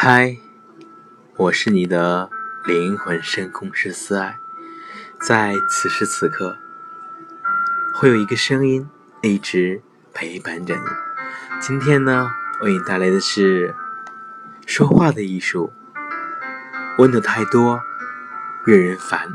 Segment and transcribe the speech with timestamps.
[0.00, 0.36] 嗨，
[1.36, 2.30] 我是你的
[2.64, 4.38] 灵魂深空师思爱，
[5.20, 6.56] 在此时此刻，
[7.96, 8.88] 会有一个声音
[9.22, 9.82] 一直
[10.14, 10.82] 陪伴着你。
[11.60, 12.30] 今天呢，
[12.62, 13.74] 为你带来的是
[14.64, 15.72] 说话的艺术。
[16.98, 17.80] 问的太多，
[18.64, 19.28] 惹人烦。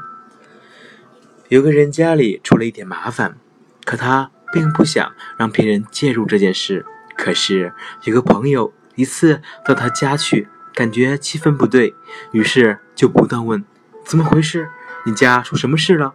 [1.50, 3.38] 有个人家里出了一点麻烦，
[3.84, 6.86] 可他并不想让别人介入这件事。
[7.18, 7.74] 可是
[8.04, 10.48] 有个朋友一次到他家去。
[10.74, 11.96] 感觉气氛不对，
[12.32, 13.64] 于是就不断问
[14.06, 14.70] ：“怎么回事？
[15.06, 16.14] 你家出什么事了？”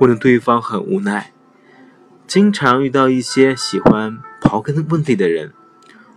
[0.00, 1.32] 问的对方很无奈。
[2.26, 5.52] 经常遇到一些喜欢刨根问底的人，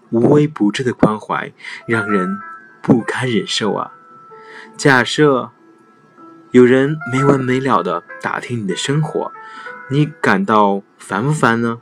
[0.10, 1.52] 无微不至的关怀
[1.86, 2.38] 让人
[2.82, 3.92] 不堪忍受啊！
[4.78, 5.52] 假设
[6.52, 9.32] 有人没完没了的打听你的生活，
[9.90, 11.80] 你感到烦不烦呢？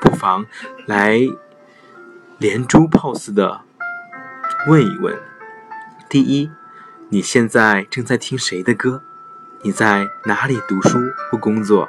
[0.00, 0.44] 不妨
[0.86, 1.20] 来
[2.38, 3.60] 连珠炮似的
[4.66, 5.16] 问一问。
[6.12, 6.50] 第一，
[7.08, 9.02] 你现在正在听谁的歌？
[9.62, 10.98] 你在哪里读书
[11.30, 11.88] 或工作？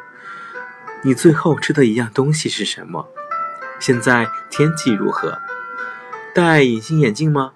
[1.01, 3.05] 你最后吃的一样东西是什么？
[3.81, 5.39] 现在天气如何？
[6.33, 7.51] 戴隐形眼镜吗？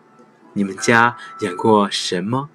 [0.51, 2.49] 你们家养过什么？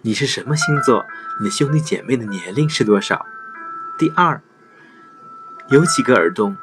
[0.00, 1.06] 你是什么星座？
[1.38, 3.24] 你的兄弟姐妹的年龄是多少？
[3.96, 4.42] 第二，
[5.68, 6.56] 有几个耳洞？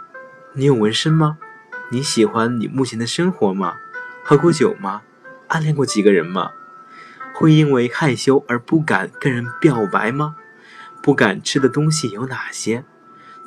[0.51, 1.37] 你有纹身吗？
[1.91, 3.77] 你喜欢你目前的生活吗？
[4.21, 5.03] 喝过酒吗？
[5.47, 6.51] 暗恋过几个人吗？
[7.39, 10.35] 会因为害羞而不敢跟人表白吗？
[11.01, 12.83] 不敢吃的东西有哪些？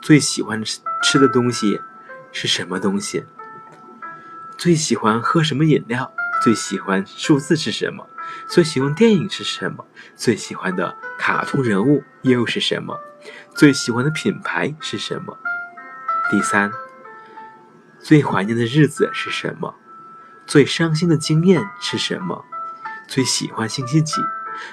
[0.00, 0.64] 最喜欢
[1.02, 1.78] 吃的东西
[2.32, 3.26] 是什么东西？
[4.56, 6.10] 最喜欢喝什么饮料？
[6.42, 8.08] 最喜欢数字是什么？
[8.48, 9.84] 最喜欢电影是什么？
[10.16, 12.98] 最喜欢的卡通人物又是什么？
[13.54, 15.36] 最喜欢的品牌是什么？
[16.30, 16.72] 第三，
[18.00, 19.74] 最怀念的日子是什么？
[20.46, 22.46] 最伤心的经验是什么？
[23.14, 24.22] 最喜欢星期几？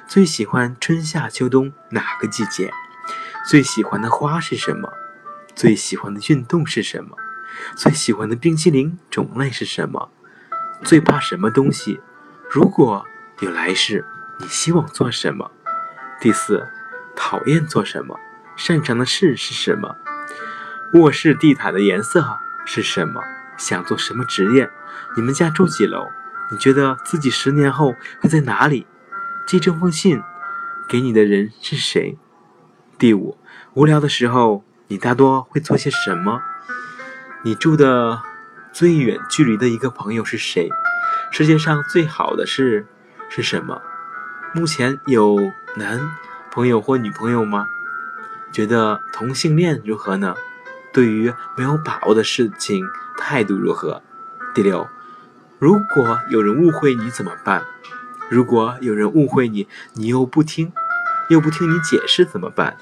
[0.07, 2.71] 最喜欢春夏秋冬哪个季节？
[3.49, 4.93] 最喜欢的花是什么？
[5.57, 7.17] 最喜欢的运动是什么？
[7.75, 10.09] 最喜欢的冰淇淋种类是什么？
[10.85, 11.99] 最怕什么东西？
[12.49, 13.05] 如果
[13.41, 14.05] 有来世，
[14.39, 15.51] 你希望做什么？
[16.21, 16.65] 第四，
[17.17, 18.17] 讨厌做什么？
[18.55, 19.97] 擅长的事是什么？
[20.93, 23.21] 卧室地毯的颜色是什么？
[23.57, 24.71] 想做什么职业？
[25.17, 26.07] 你们家住几楼？
[26.51, 28.87] 你觉得自己十年后会在哪里？
[29.45, 30.21] 寄这封信
[30.87, 32.17] 给你的人是谁？
[32.97, 33.37] 第五，
[33.73, 36.41] 无聊的时候你大多会做些什么？
[37.43, 38.21] 你住的
[38.73, 40.69] 最远距离的一个朋友是谁？
[41.31, 42.87] 世界上最好的事
[43.29, 43.81] 是什么？
[44.53, 45.39] 目前有
[45.75, 45.99] 男
[46.51, 47.67] 朋友或女朋友吗？
[48.51, 50.35] 觉得同性恋如何呢？
[50.91, 52.83] 对于没有把握的事情
[53.15, 54.01] 态度如何？
[54.55, 54.89] 第六。
[55.59, 57.61] 如果有人误会你怎么办？
[58.29, 60.71] 如果有人误会你，你又不听，
[61.27, 62.77] 又不听你解释怎么办？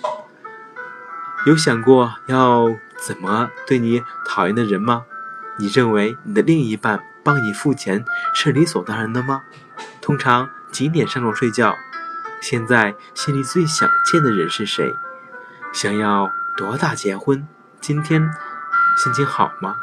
[1.47, 2.67] 有想过要
[2.99, 5.05] 怎么对你讨厌的人吗？
[5.57, 8.05] 你认为你的另一半帮你付钱
[8.35, 9.41] 是理所当然的吗？
[9.99, 11.75] 通常几点上床睡觉？
[12.41, 14.93] 现在心里最想见的人是谁？
[15.73, 17.47] 想要多大结婚？
[17.81, 18.21] 今天
[19.03, 19.75] 心情好吗？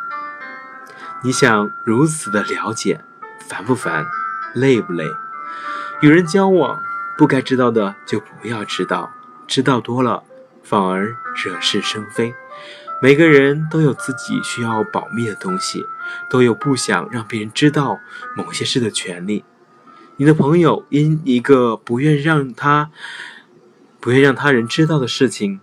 [1.25, 3.03] 你想如此的了解，
[3.49, 4.05] 烦不烦，
[4.55, 5.07] 累不累？
[6.03, 6.83] 与人交往，
[7.17, 9.11] 不该知道的就不要知道，
[9.47, 10.23] 知道多了
[10.63, 12.35] 反而惹是生非。
[13.01, 15.87] 每个人都有自己需要保密的东西，
[16.29, 17.99] 都有不想让别人知道
[18.37, 19.47] 某些事的权利。
[20.17, 22.91] 你的朋友因一个不愿让他
[23.99, 25.61] 不愿让他人知道的事情，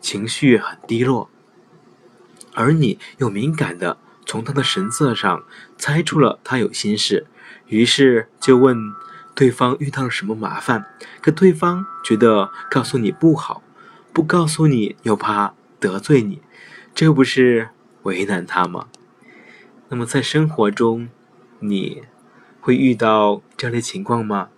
[0.00, 1.28] 情绪很低落，
[2.54, 3.98] 而你又敏感的。
[4.28, 5.42] 从他的神色上
[5.78, 7.26] 猜出了他有心事，
[7.66, 8.76] 于是就问
[9.34, 10.84] 对方遇到了什么麻烦。
[11.22, 13.62] 可对方觉得告诉你不好，
[14.12, 16.42] 不告诉你又怕得罪你，
[16.94, 17.70] 这不是
[18.02, 18.88] 为难他吗？
[19.88, 21.08] 那么在生活中，
[21.60, 22.02] 你
[22.60, 24.50] 会遇到这类情况吗？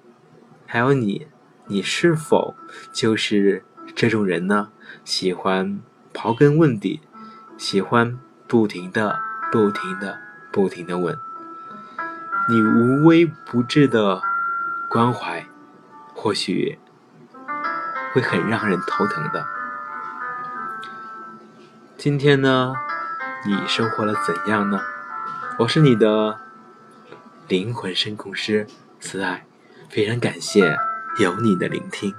[0.66, 1.28] 还有你，
[1.68, 2.56] 你是否
[2.92, 3.64] 就是
[3.94, 4.72] 这种人呢？
[5.04, 5.80] 喜欢
[6.12, 7.00] 刨根问底，
[7.56, 8.18] 喜欢
[8.48, 9.29] 不停的。
[9.52, 10.18] 不停的、
[10.52, 11.18] 不停的问，
[12.48, 14.22] 你无微不至的
[14.88, 15.44] 关怀，
[16.14, 16.78] 或许
[18.12, 19.44] 会很让人头疼的。
[21.96, 22.74] 今天呢，
[23.44, 24.78] 你收获了怎样呢？
[25.58, 26.38] 我是你的
[27.48, 28.68] 灵魂深空师
[29.00, 29.44] 慈爱，
[29.88, 30.76] 非常感谢
[31.18, 32.14] 有你的聆听。